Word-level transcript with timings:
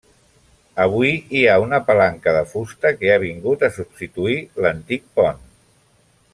Avui, 0.85 1.11
hi 1.39 1.43
ha 1.49 1.57
una 1.65 1.79
palanca 1.89 2.33
de 2.37 2.41
fusta 2.55 2.93
que 3.03 3.13
ha 3.17 3.21
vingut 3.27 3.67
a 3.67 3.71
substituir 3.79 4.41
l'antic 4.65 5.07
pont. 5.21 5.49